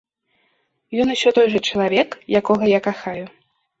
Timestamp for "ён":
1.03-1.07